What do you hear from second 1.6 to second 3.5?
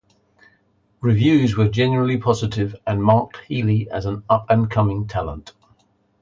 generally positive and marked